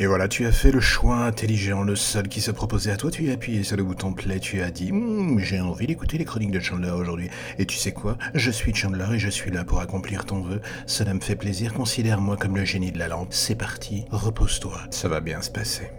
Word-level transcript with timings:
Et 0.00 0.06
voilà, 0.06 0.28
tu 0.28 0.46
as 0.46 0.52
fait 0.52 0.70
le 0.70 0.78
choix 0.78 1.16
intelligent, 1.16 1.82
le 1.82 1.96
seul 1.96 2.28
qui 2.28 2.40
se 2.40 2.52
proposait 2.52 2.92
à 2.92 2.96
toi, 2.96 3.10
tu 3.10 3.28
as 3.30 3.32
appuyé 3.32 3.64
sur 3.64 3.76
le 3.76 3.82
bouton 3.82 4.12
play, 4.12 4.38
tu 4.38 4.62
as 4.62 4.70
dit 4.70 4.92
Hum, 4.92 5.40
j'ai 5.40 5.60
envie 5.60 5.88
d'écouter 5.88 6.18
les 6.18 6.24
chroniques 6.24 6.52
de 6.52 6.60
Chandler 6.60 6.90
aujourd'hui. 6.90 7.30
Et 7.58 7.66
tu 7.66 7.76
sais 7.76 7.90
quoi? 7.90 8.16
Je 8.32 8.52
suis 8.52 8.72
Chandler 8.72 9.06
et 9.14 9.18
je 9.18 9.28
suis 9.28 9.50
là 9.50 9.64
pour 9.64 9.80
accomplir 9.80 10.24
ton 10.24 10.40
vœu. 10.40 10.60
Cela 10.86 11.14
me 11.14 11.20
fait 11.20 11.34
plaisir, 11.34 11.74
considère-moi 11.74 12.36
comme 12.36 12.56
le 12.56 12.64
génie 12.64 12.92
de 12.92 12.98
la 12.98 13.08
lampe. 13.08 13.32
C'est 13.32 13.56
parti, 13.56 14.04
repose-toi, 14.12 14.78
ça 14.90 15.08
va 15.08 15.20
bien 15.20 15.42
se 15.42 15.50
passer. 15.50 15.90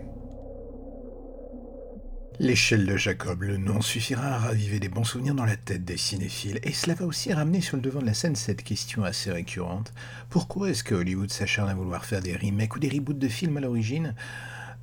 L'échelle 2.42 2.86
de 2.86 2.96
Jacob, 2.96 3.44
le 3.44 3.58
nom 3.58 3.82
suffira 3.82 4.28
à 4.28 4.38
raviver 4.38 4.80
des 4.80 4.88
bons 4.88 5.04
souvenirs 5.04 5.36
dans 5.36 5.44
la 5.44 5.58
tête 5.58 5.84
des 5.84 5.98
cinéphiles, 5.98 6.62
et 6.64 6.72
cela 6.72 6.94
va 6.94 7.06
aussi 7.06 7.34
ramener 7.34 7.60
sur 7.60 7.76
le 7.76 7.82
devant 7.82 8.00
de 8.00 8.06
la 8.06 8.14
scène 8.14 8.38
cette 8.38 8.64
question 8.64 9.04
assez 9.04 9.30
récurrente. 9.30 9.92
Pourquoi 10.30 10.70
est-ce 10.70 10.86
que 10.86 10.96
Hollywood 10.96 11.30
s'acharne 11.32 11.68
à 11.68 11.74
vouloir 11.74 12.06
faire 12.06 12.22
des 12.22 12.38
remakes 12.38 12.78
ou 12.78 12.80
des 12.80 12.88
reboots 12.88 13.20
de 13.20 13.28
films 13.28 13.58
à 13.58 13.60
l'origine? 13.60 14.16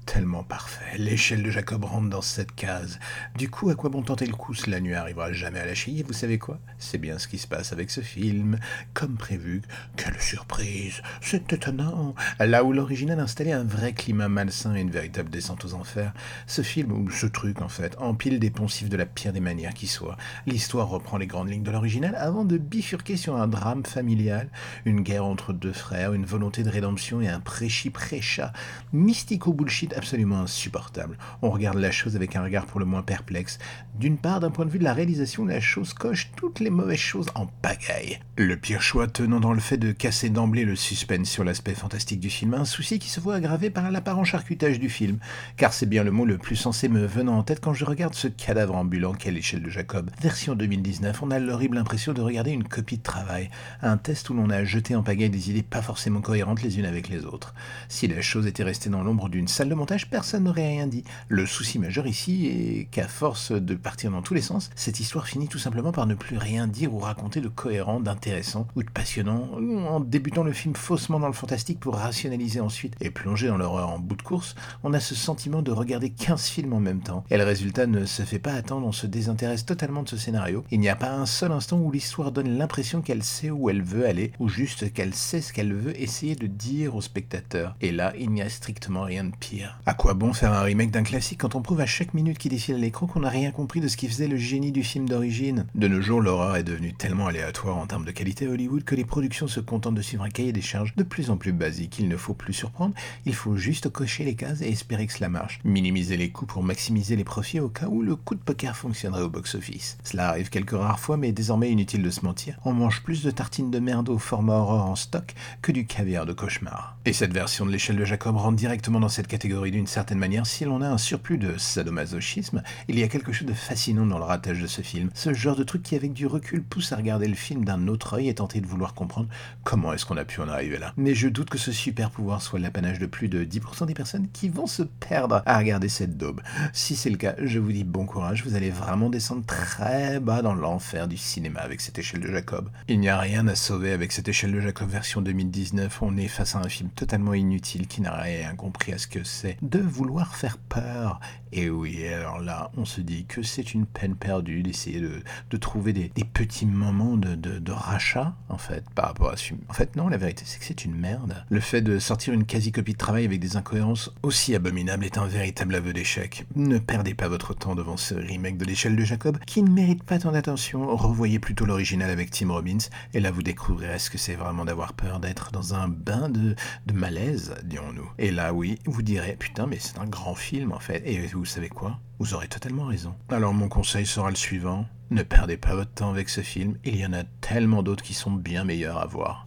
Tellement 0.06 0.44
parfait. 0.44 0.96
L'échelle 0.98 1.42
de 1.42 1.50
Jacob 1.50 1.84
rentre 1.84 2.08
dans 2.08 2.22
cette 2.22 2.54
case. 2.54 3.00
Du 3.36 3.50
coup, 3.50 3.70
à 3.70 3.74
quoi 3.74 3.90
bon 3.90 4.02
tenter 4.02 4.24
le 4.24 4.34
coup? 4.34 4.54
La 4.68 4.78
nuit 4.80 4.94
arrivera 4.94 5.32
jamais 5.32 5.58
à 5.58 5.66
la 5.66 5.74
cheville. 5.74 5.98
Et 6.00 6.02
vous 6.04 6.12
savez 6.12 6.38
quoi? 6.38 6.60
C'est 6.78 6.98
bien 6.98 7.18
ce 7.18 7.26
qui 7.26 7.38
se 7.38 7.48
passe 7.48 7.72
avec 7.72 7.90
ce 7.90 8.00
film. 8.00 8.58
Comme 8.94 9.16
prévu. 9.16 9.62
Quelle 9.96 10.18
surprise 10.20 11.02
C'est 11.20 11.52
étonnant 11.52 12.14
Là 12.38 12.62
où 12.62 12.72
l'original 12.72 13.18
installait 13.18 13.52
un 13.52 13.64
vrai 13.64 13.92
climat 13.94 14.28
malsain 14.28 14.76
et 14.76 14.80
une 14.80 14.92
véritable 14.92 15.28
descente 15.28 15.64
aux 15.64 15.74
enfers, 15.74 16.14
ce 16.46 16.62
film, 16.62 16.92
ou 16.92 17.10
ce 17.10 17.26
truc 17.26 17.60
en 17.60 17.68
fait, 17.68 17.96
empile 17.98 18.38
des 18.38 18.50
poncifs 18.50 18.88
de 18.88 18.96
la 18.96 19.06
pire 19.06 19.32
des 19.32 19.40
manières 19.40 19.74
qui 19.74 19.88
soit. 19.88 20.16
L'histoire 20.46 20.88
reprend 20.88 21.18
les 21.18 21.26
grandes 21.26 21.50
lignes 21.50 21.64
de 21.64 21.70
l'original 21.72 22.14
avant 22.14 22.44
de 22.44 22.58
bifurquer 22.58 23.16
sur 23.16 23.36
un 23.36 23.48
drame 23.48 23.84
familial, 23.84 24.48
une 24.84 25.00
guerre 25.00 25.24
entre 25.24 25.52
deux 25.52 25.72
frères, 25.72 26.12
une 26.12 26.24
volonté 26.26 26.62
de 26.62 26.70
rédemption 26.70 27.20
et 27.20 27.28
un 27.28 27.40
prêchi-prêcha 27.40 28.52
mystico-bullshit 28.92 29.95
absolument 29.96 30.40
insupportable. 30.40 31.18
On 31.42 31.50
regarde 31.50 31.78
la 31.78 31.90
chose 31.90 32.16
avec 32.16 32.36
un 32.36 32.42
regard 32.42 32.66
pour 32.66 32.80
le 32.80 32.86
moins 32.86 33.02
perplexe. 33.02 33.58
D'une 33.98 34.18
part, 34.18 34.40
d'un 34.40 34.50
point 34.50 34.66
de 34.66 34.70
vue 34.70 34.78
de 34.78 34.84
la 34.84 34.94
réalisation, 34.94 35.44
la 35.44 35.60
chose 35.60 35.94
coche 35.94 36.30
toutes 36.36 36.60
les 36.60 36.70
mauvaises 36.70 36.98
choses 36.98 37.28
en 37.34 37.46
pagaille. 37.46 38.20
Le 38.36 38.56
pire 38.56 38.82
choix 38.82 39.06
tenant 39.06 39.40
dans 39.40 39.52
le 39.52 39.60
fait 39.60 39.78
de 39.78 39.92
casser 39.92 40.28
d'emblée 40.28 40.64
le 40.64 40.76
suspense 40.76 41.28
sur 41.28 41.44
l'aspect 41.44 41.74
fantastique 41.74 42.20
du 42.20 42.30
film, 42.30 42.54
un 42.54 42.64
souci 42.64 42.98
qui 42.98 43.08
se 43.08 43.20
voit 43.20 43.36
aggravé 43.36 43.70
par 43.70 43.90
l'apparent 43.90 44.24
charcutage 44.24 44.78
du 44.78 44.88
film, 44.88 45.18
car 45.56 45.72
c'est 45.72 45.86
bien 45.86 46.04
le 46.04 46.10
mot 46.10 46.24
le 46.24 46.38
plus 46.38 46.56
censé 46.56 46.88
me 46.88 47.06
venant 47.06 47.38
en 47.38 47.42
tête 47.42 47.60
quand 47.60 47.74
je 47.74 47.84
regarde 47.84 48.14
ce 48.14 48.28
cadavre 48.28 48.76
ambulant 48.76 49.14
qu'est 49.14 49.30
l'échelle 49.30 49.62
de 49.62 49.70
Jacob. 49.70 50.10
Version 50.20 50.54
2019, 50.54 51.22
on 51.22 51.30
a 51.30 51.38
l'horrible 51.38 51.78
impression 51.78 52.12
de 52.12 52.20
regarder 52.20 52.50
une 52.50 52.64
copie 52.64 52.98
de 52.98 53.02
travail, 53.02 53.50
un 53.82 53.96
test 53.96 54.28
où 54.30 54.34
l'on 54.34 54.50
a 54.50 54.64
jeté 54.64 54.94
en 54.94 55.02
pagaille 55.02 55.30
des 55.30 55.50
idées 55.50 55.62
pas 55.62 55.82
forcément 55.82 56.20
cohérentes 56.20 56.62
les 56.62 56.78
unes 56.78 56.86
avec 56.86 57.08
les 57.08 57.24
autres. 57.24 57.54
Si 57.88 58.06
la 58.08 58.20
chose 58.20 58.46
était 58.46 58.64
restée 58.64 58.90
dans 58.90 59.02
l'ombre 59.02 59.28
d'une 59.28 59.48
salle 59.48 59.68
de 59.68 59.74
personne 60.10 60.44
n'aurait 60.44 60.68
rien 60.68 60.86
dit. 60.86 61.04
Le 61.28 61.46
souci 61.46 61.78
majeur 61.78 62.06
ici 62.06 62.46
est 62.46 62.84
qu'à 62.90 63.08
force 63.08 63.52
de 63.52 63.74
partir 63.74 64.10
dans 64.10 64.22
tous 64.22 64.34
les 64.34 64.40
sens, 64.40 64.70
cette 64.74 65.00
histoire 65.00 65.26
finit 65.26 65.48
tout 65.48 65.58
simplement 65.58 65.92
par 65.92 66.06
ne 66.06 66.14
plus 66.14 66.38
rien 66.38 66.66
dire 66.66 66.94
ou 66.94 66.98
raconter 66.98 67.40
de 67.40 67.48
cohérent, 67.48 68.00
d'intéressant 68.00 68.66
ou 68.76 68.82
de 68.82 68.90
passionnant, 68.90 69.50
en 69.88 70.00
débutant 70.00 70.42
le 70.42 70.52
film 70.52 70.74
faussement 70.74 71.20
dans 71.20 71.26
le 71.26 71.32
fantastique 71.32 71.80
pour 71.80 71.96
rationaliser 71.96 72.60
ensuite 72.60 72.94
et 73.00 73.10
plonger 73.10 73.48
dans 73.48 73.56
l'horreur 73.56 73.90
en 73.90 73.98
bout 73.98 74.16
de 74.16 74.22
course, 74.22 74.54
on 74.82 74.92
a 74.92 75.00
ce 75.00 75.14
sentiment 75.14 75.62
de 75.62 75.72
regarder 75.72 76.10
15 76.10 76.46
films 76.46 76.72
en 76.72 76.80
même 76.80 77.00
temps. 77.00 77.24
Et 77.30 77.36
le 77.36 77.44
résultat 77.44 77.86
ne 77.86 78.04
se 78.04 78.22
fait 78.22 78.38
pas 78.38 78.52
attendre, 78.52 78.86
on 78.86 78.92
se 78.92 79.06
désintéresse 79.06 79.64
totalement 79.64 80.02
de 80.02 80.08
ce 80.08 80.16
scénario. 80.16 80.64
Il 80.70 80.80
n'y 80.80 80.88
a 80.88 80.96
pas 80.96 81.12
un 81.12 81.26
seul 81.26 81.52
instant 81.52 81.78
où 81.78 81.90
l'histoire 81.90 82.32
donne 82.32 82.58
l'impression 82.58 83.00
qu'elle 83.02 83.22
sait 83.22 83.50
où 83.50 83.70
elle 83.70 83.82
veut 83.82 84.06
aller, 84.06 84.32
ou 84.38 84.48
juste 84.48 84.92
qu'elle 84.92 85.14
sait 85.14 85.40
ce 85.40 85.52
qu'elle 85.52 85.74
veut 85.74 85.98
essayer 86.00 86.34
de 86.34 86.46
dire 86.46 86.94
au 86.94 87.00
spectateur. 87.00 87.76
Et 87.80 87.92
là, 87.92 88.12
il 88.18 88.30
n'y 88.30 88.42
a 88.42 88.48
strictement 88.48 89.02
rien 89.02 89.24
de 89.24 89.36
pire. 89.36 89.75
À 89.84 89.94
quoi 89.94 90.14
bon 90.14 90.32
faire 90.32 90.52
un 90.52 90.62
remake 90.62 90.90
d'un 90.90 91.02
classique 91.02 91.40
quand 91.40 91.54
on 91.54 91.62
prouve 91.62 91.80
à 91.80 91.86
chaque 91.86 92.14
minute 92.14 92.38
qui 92.38 92.48
défile 92.48 92.76
l'écran 92.76 93.06
qu'on 93.06 93.20
n'a 93.20 93.28
rien 93.28 93.50
compris 93.50 93.80
de 93.80 93.88
ce 93.88 93.96
qui 93.96 94.08
faisait 94.08 94.26
le 94.26 94.36
génie 94.36 94.72
du 94.72 94.82
film 94.82 95.08
d'origine? 95.08 95.66
De 95.74 95.86
nos 95.86 96.00
jours, 96.00 96.20
l'horreur 96.20 96.56
est 96.56 96.64
devenue 96.64 96.92
tellement 96.92 97.26
aléatoire 97.26 97.76
en 97.76 97.86
termes 97.86 98.04
de 98.04 98.10
qualité 98.10 98.46
à 98.46 98.50
Hollywood 98.50 98.84
que 98.84 98.94
les 98.94 99.04
productions 99.04 99.46
se 99.46 99.60
contentent 99.60 99.94
de 99.94 100.02
suivre 100.02 100.24
un 100.24 100.28
cahier 100.28 100.52
des 100.52 100.60
charges 100.60 100.94
de 100.96 101.02
plus 101.02 101.30
en 101.30 101.36
plus 101.36 101.52
basique. 101.52 101.98
Il 101.98 102.08
ne 102.08 102.16
faut 102.16 102.34
plus 102.34 102.52
surprendre, 102.52 102.94
il 103.26 103.34
faut 103.34 103.56
juste 103.56 103.88
cocher 103.88 104.24
les 104.24 104.34
cases 104.34 104.62
et 104.62 104.68
espérer 104.68 105.06
que 105.06 105.12
cela 105.12 105.28
marche. 105.28 105.60
Minimiser 105.64 106.16
les 106.16 106.30
coûts 106.30 106.46
pour 106.46 106.62
maximiser 106.62 107.16
les 107.16 107.24
profits 107.24 107.60
au 107.60 107.68
cas 107.68 107.86
où 107.86 108.02
le 108.02 108.16
coup 108.16 108.34
de 108.34 108.40
poker 108.40 108.76
fonctionnerait 108.76 109.22
au 109.22 109.28
box-office. 109.28 109.98
Cela 110.02 110.28
arrive 110.28 110.50
quelques 110.50 110.72
rares 110.72 111.00
fois, 111.00 111.16
mais 111.16 111.32
désormais 111.32 111.70
inutile 111.70 112.02
de 112.02 112.10
se 112.10 112.24
mentir. 112.24 112.58
On 112.64 112.72
mange 112.72 113.02
plus 113.02 113.22
de 113.22 113.30
tartines 113.30 113.70
de 113.70 113.78
merde 113.78 114.08
au 114.08 114.18
format 114.18 114.54
horreur 114.54 114.86
en 114.86 114.96
stock 114.96 115.34
que 115.62 115.72
du 115.72 115.86
caviar 115.86 116.26
de 116.26 116.32
cauchemar. 116.32 116.96
Et 117.04 117.12
cette 117.12 117.32
version 117.32 117.64
de 117.66 117.70
l'échelle 117.70 117.96
de 117.96 118.04
Jacob 118.04 118.36
rentre 118.36 118.56
directement 118.56 119.00
dans 119.00 119.08
cette 119.08 119.28
catégorie 119.28 119.65
d'une 119.70 119.86
certaine 119.86 120.18
manière, 120.18 120.46
si 120.46 120.64
l'on 120.64 120.82
a 120.82 120.88
un 120.88 120.98
surplus 120.98 121.38
de 121.38 121.56
sadomasochisme, 121.58 122.62
il 122.88 122.98
y 122.98 123.02
a 123.02 123.08
quelque 123.08 123.32
chose 123.32 123.46
de 123.46 123.54
fascinant 123.54 124.06
dans 124.06 124.18
le 124.18 124.24
ratage 124.24 124.60
de 124.60 124.66
ce 124.66 124.82
film. 124.82 125.10
Ce 125.14 125.32
genre 125.34 125.56
de 125.56 125.64
truc 125.64 125.82
qui, 125.82 125.94
avec 125.94 126.12
du 126.12 126.26
recul, 126.26 126.62
pousse 126.62 126.92
à 126.92 126.96
regarder 126.96 127.28
le 127.28 127.34
film 127.34 127.64
d'un 127.64 127.88
autre 127.88 128.14
œil 128.14 128.28
et 128.28 128.34
tenter 128.34 128.60
de 128.60 128.66
vouloir 128.66 128.94
comprendre 128.94 129.28
comment 129.64 129.92
est-ce 129.92 130.06
qu'on 130.06 130.16
a 130.16 130.24
pu 130.24 130.40
en 130.40 130.48
arriver 130.48 130.78
là. 130.78 130.92
Mais 130.96 131.14
je 131.14 131.28
doute 131.28 131.50
que 131.50 131.58
ce 131.58 131.72
super 131.72 132.10
pouvoir 132.10 132.42
soit 132.42 132.58
l'apanage 132.58 132.98
de 132.98 133.06
plus 133.06 133.28
de 133.28 133.44
10% 133.44 133.86
des 133.86 133.94
personnes 133.94 134.28
qui 134.32 134.48
vont 134.48 134.66
se 134.66 134.82
perdre 134.82 135.42
à 135.46 135.58
regarder 135.58 135.88
cette 135.88 136.16
daube. 136.16 136.40
Si 136.72 136.96
c'est 136.96 137.10
le 137.10 137.16
cas, 137.16 137.34
je 137.42 137.58
vous 137.58 137.72
dis 137.72 137.84
bon 137.84 138.06
courage, 138.06 138.44
vous 138.44 138.54
allez 138.54 138.70
vraiment 138.70 139.10
descendre 139.10 139.44
très 139.46 140.20
bas 140.20 140.42
dans 140.42 140.54
l'enfer 140.54 141.08
du 141.08 141.16
cinéma 141.16 141.60
avec 141.60 141.80
cette 141.80 141.98
échelle 141.98 142.20
de 142.20 142.30
Jacob. 142.30 142.70
Il 142.88 143.00
n'y 143.00 143.08
a 143.08 143.18
rien 143.18 143.46
à 143.48 143.54
sauver 143.54 143.92
avec 143.92 144.12
cette 144.12 144.28
échelle 144.28 144.52
de 144.52 144.60
Jacob 144.60 144.88
version 144.88 145.22
2019, 145.22 146.02
on 146.02 146.16
est 146.16 146.28
face 146.28 146.56
à 146.56 146.58
un 146.58 146.68
film 146.68 146.90
totalement 146.90 147.34
inutile 147.34 147.86
qui 147.86 148.00
n'a 148.00 148.14
rien 148.14 148.54
compris 148.54 148.92
à 148.92 148.98
ce 148.98 149.06
que 149.06 149.24
c'est 149.24 149.45
de 149.62 149.78
vouloir 149.78 150.34
faire 150.36 150.58
peur. 150.58 151.20
Et 151.52 151.70
oui, 151.70 152.06
alors 152.08 152.40
là, 152.40 152.70
on 152.76 152.84
se 152.84 153.00
dit 153.00 153.24
que 153.24 153.42
c'est 153.42 153.72
une 153.72 153.86
peine 153.86 154.14
perdue 154.14 154.62
d'essayer 154.62 155.00
de, 155.00 155.56
trouver 155.56 155.92
des, 155.92 156.10
petits 156.24 156.66
moments 156.66 157.16
de, 157.16 157.34
de, 157.34 157.72
rachat, 157.72 158.34
en 158.48 158.58
fait, 158.58 158.84
par 158.94 159.06
rapport 159.06 159.30
à 159.30 159.36
ce 159.36 159.44
film. 159.44 159.60
En 159.68 159.72
fait, 159.72 159.96
non, 159.96 160.08
la 160.08 160.18
vérité, 160.18 160.42
c'est 160.44 160.58
que 160.58 160.64
c'est 160.64 160.84
une 160.84 160.94
merde. 160.94 161.44
Le 161.48 161.60
fait 161.60 161.80
de 161.80 161.98
sortir 161.98 162.34
une 162.34 162.44
quasi-copie 162.44 162.92
de 162.92 162.98
travail 162.98 163.24
avec 163.24 163.40
des 163.40 163.56
incohérences 163.56 164.12
aussi 164.22 164.54
abominables 164.54 165.04
est 165.04 165.18
un 165.18 165.26
véritable 165.26 165.74
aveu 165.74 165.92
d'échec. 165.92 166.46
Ne 166.56 166.78
perdez 166.78 167.14
pas 167.14 167.28
votre 167.28 167.54
temps 167.54 167.74
devant 167.74 167.96
ce 167.96 168.14
remake 168.14 168.58
de 168.58 168.64
l'échelle 168.64 168.96
de 168.96 169.04
Jacob, 169.04 169.38
qui 169.46 169.62
ne 169.62 169.70
mérite 169.70 170.02
pas 170.02 170.18
tant 170.18 170.32
d'attention. 170.32 170.94
Revoyez 170.94 171.38
plutôt 171.38 171.64
l'original 171.64 172.10
avec 172.10 172.30
Tim 172.30 172.52
Robbins, 172.52 172.78
et 173.14 173.20
là 173.20 173.30
vous 173.30 173.42
découvrirez 173.42 173.98
ce 173.98 174.10
que 174.10 174.18
c'est 174.18 174.34
vraiment 174.34 174.64
d'avoir 174.64 174.92
peur 174.92 175.20
d'être 175.20 175.52
dans 175.52 175.74
un 175.74 175.88
bain 175.88 176.28
de, 176.28 176.54
de 176.86 176.92
malaise, 176.92 177.54
dirons-nous. 177.64 178.10
Et 178.18 178.30
là, 178.30 178.52
oui, 178.52 178.78
vous 178.84 179.02
direz, 179.02 179.35
putain, 179.38 179.66
mais 179.66 179.78
c'est 179.78 179.98
un 179.98 180.06
grand 180.06 180.34
film 180.34 180.72
en 180.72 180.78
fait. 180.78 181.02
Et 181.06 181.26
vous 181.28 181.44
savez 181.44 181.68
quoi? 181.68 181.98
Vous 182.18 182.34
aurez 182.34 182.48
totalement 182.48 182.86
raison. 182.86 183.14
Alors 183.28 183.54
mon 183.54 183.68
conseil 183.68 184.06
sera 184.06 184.30
le 184.30 184.36
suivant. 184.36 184.86
Ne 185.10 185.22
perdez 185.22 185.56
pas 185.56 185.74
votre 185.74 185.92
temps 185.92 186.10
avec 186.10 186.28
ce 186.28 186.40
film, 186.40 186.76
il 186.84 186.96
y 186.96 187.06
en 187.06 187.12
a 187.12 187.22
tellement 187.40 187.82
d'autres 187.82 188.02
qui 188.02 188.14
sont 188.14 188.32
bien 188.32 188.64
meilleurs 188.64 188.98
à 188.98 189.06
voir. 189.06 189.46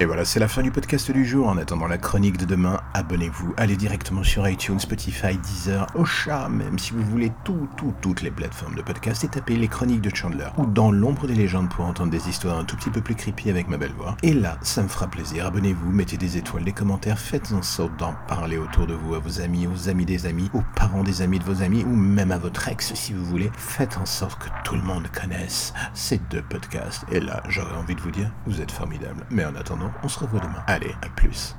Et 0.00 0.04
voilà, 0.04 0.24
c'est 0.24 0.38
la 0.38 0.46
fin 0.46 0.62
du 0.62 0.70
podcast 0.70 1.10
du 1.10 1.26
jour. 1.26 1.48
En 1.48 1.58
attendant 1.58 1.88
la 1.88 1.98
chronique 1.98 2.36
de 2.36 2.44
demain, 2.44 2.78
abonnez-vous, 2.94 3.52
allez 3.56 3.76
directement 3.76 4.22
sur 4.22 4.48
iTunes, 4.48 4.78
Spotify, 4.78 5.36
Deezer, 5.36 5.88
Ocha, 5.96 6.48
même 6.48 6.78
si 6.78 6.92
vous 6.92 7.02
voulez 7.02 7.32
tout, 7.42 7.68
tout, 7.76 7.92
toutes 8.00 8.22
les 8.22 8.30
plateformes 8.30 8.76
de 8.76 8.82
podcast 8.82 9.24
et 9.24 9.28
tapez 9.28 9.56
les 9.56 9.66
chroniques 9.66 10.00
de 10.00 10.14
Chandler 10.14 10.46
ou 10.56 10.66
dans 10.66 10.92
l'ombre 10.92 11.26
des 11.26 11.34
légendes 11.34 11.68
pour 11.68 11.84
entendre 11.84 12.12
des 12.12 12.28
histoires 12.28 12.58
un 12.58 12.64
tout 12.64 12.76
petit 12.76 12.90
peu 12.90 13.00
plus 13.00 13.16
creepy 13.16 13.50
avec 13.50 13.66
ma 13.66 13.76
belle 13.76 13.90
voix. 13.90 14.16
Et 14.22 14.34
là, 14.34 14.58
ça 14.62 14.84
me 14.84 14.88
fera 14.88 15.08
plaisir. 15.08 15.46
Abonnez-vous, 15.46 15.90
mettez 15.90 16.16
des 16.16 16.36
étoiles, 16.36 16.62
des 16.62 16.70
commentaires, 16.70 17.18
faites 17.18 17.50
en 17.50 17.62
sorte 17.62 17.96
d'en 17.96 18.14
parler 18.28 18.56
autour 18.56 18.86
de 18.86 18.94
vous, 18.94 19.16
à 19.16 19.18
vos 19.18 19.40
amis, 19.40 19.66
aux 19.66 19.88
amis 19.88 20.04
des 20.04 20.26
amis, 20.26 20.48
aux 20.54 20.62
parents 20.76 21.02
des 21.02 21.22
amis 21.22 21.40
de 21.40 21.44
vos 21.44 21.60
amis 21.60 21.82
ou 21.82 21.96
même 21.96 22.30
à 22.30 22.38
votre 22.38 22.68
ex 22.68 22.94
si 22.94 23.14
vous 23.14 23.24
voulez. 23.24 23.50
Faites 23.56 23.98
en 23.98 24.06
sorte 24.06 24.44
que 24.44 24.48
tout 24.62 24.76
le 24.76 24.82
monde 24.82 25.08
connaisse 25.08 25.74
ces 25.92 26.18
deux 26.30 26.42
podcasts. 26.42 27.04
Et 27.10 27.18
là, 27.18 27.42
j'aurais 27.48 27.74
envie 27.74 27.96
de 27.96 28.00
vous 28.00 28.12
dire, 28.12 28.30
vous 28.46 28.60
êtes 28.60 28.70
formidables. 28.70 29.26
Mais 29.30 29.44
en 29.44 29.56
attendant, 29.56 29.87
on 30.02 30.08
se 30.08 30.18
revoit 30.18 30.40
demain. 30.40 30.62
Allez, 30.66 30.94
à 31.02 31.08
plus. 31.08 31.54